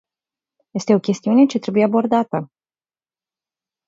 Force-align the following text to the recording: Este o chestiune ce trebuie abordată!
Este 0.73 0.91
o 0.93 0.99
chestiune 0.99 1.45
ce 1.45 1.59
trebuie 1.59 1.83
abordată! 1.83 2.51